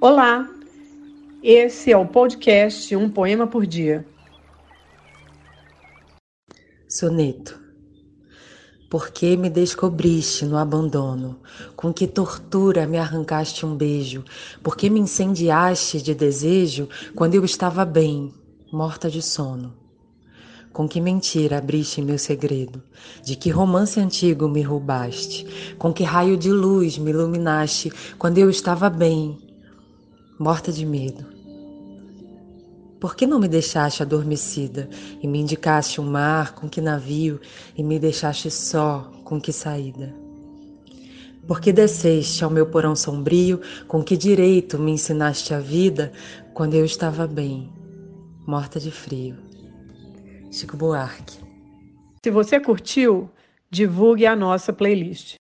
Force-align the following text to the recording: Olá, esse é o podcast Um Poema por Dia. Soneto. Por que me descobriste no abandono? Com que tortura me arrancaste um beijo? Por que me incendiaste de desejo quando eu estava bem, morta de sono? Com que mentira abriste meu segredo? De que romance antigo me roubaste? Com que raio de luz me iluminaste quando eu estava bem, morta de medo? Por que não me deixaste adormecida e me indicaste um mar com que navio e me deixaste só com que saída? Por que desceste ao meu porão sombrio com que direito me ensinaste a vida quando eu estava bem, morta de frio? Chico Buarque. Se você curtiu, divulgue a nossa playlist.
Olá, 0.00 0.48
esse 1.42 1.90
é 1.90 1.96
o 1.96 2.06
podcast 2.06 2.94
Um 2.94 3.10
Poema 3.10 3.48
por 3.48 3.66
Dia. 3.66 4.06
Soneto. 6.88 7.60
Por 8.88 9.10
que 9.10 9.36
me 9.36 9.50
descobriste 9.50 10.44
no 10.44 10.56
abandono? 10.56 11.40
Com 11.74 11.92
que 11.92 12.06
tortura 12.06 12.86
me 12.86 12.96
arrancaste 12.96 13.66
um 13.66 13.74
beijo? 13.74 14.24
Por 14.62 14.76
que 14.76 14.88
me 14.88 15.00
incendiaste 15.00 16.00
de 16.00 16.14
desejo 16.14 16.88
quando 17.16 17.34
eu 17.34 17.44
estava 17.44 17.84
bem, 17.84 18.32
morta 18.72 19.10
de 19.10 19.20
sono? 19.20 19.74
Com 20.72 20.86
que 20.86 21.00
mentira 21.00 21.58
abriste 21.58 22.00
meu 22.02 22.18
segredo? 22.18 22.80
De 23.24 23.34
que 23.34 23.50
romance 23.50 23.98
antigo 23.98 24.48
me 24.48 24.62
roubaste? 24.62 25.74
Com 25.76 25.92
que 25.92 26.04
raio 26.04 26.36
de 26.36 26.52
luz 26.52 26.98
me 26.98 27.10
iluminaste 27.10 27.92
quando 28.16 28.38
eu 28.38 28.48
estava 28.48 28.88
bem, 28.88 29.47
morta 30.38 30.70
de 30.70 30.86
medo? 30.86 31.26
Por 33.00 33.16
que 33.16 33.26
não 33.26 33.40
me 33.40 33.48
deixaste 33.48 34.02
adormecida 34.02 34.88
e 35.20 35.26
me 35.26 35.40
indicaste 35.40 36.00
um 36.00 36.04
mar 36.04 36.54
com 36.54 36.68
que 36.68 36.80
navio 36.80 37.40
e 37.76 37.82
me 37.82 37.98
deixaste 37.98 38.50
só 38.50 39.10
com 39.24 39.40
que 39.40 39.52
saída? 39.52 40.14
Por 41.46 41.60
que 41.60 41.72
desceste 41.72 42.44
ao 42.44 42.50
meu 42.50 42.66
porão 42.66 42.94
sombrio 42.94 43.60
com 43.86 44.02
que 44.02 44.16
direito 44.16 44.78
me 44.78 44.92
ensinaste 44.92 45.54
a 45.54 45.60
vida 45.60 46.12
quando 46.54 46.74
eu 46.74 46.84
estava 46.84 47.26
bem, 47.26 47.72
morta 48.46 48.78
de 48.78 48.90
frio? 48.90 49.36
Chico 50.50 50.76
Buarque. 50.76 51.38
Se 52.22 52.30
você 52.30 52.60
curtiu, 52.60 53.30
divulgue 53.70 54.26
a 54.26 54.34
nossa 54.34 54.72
playlist. 54.72 55.36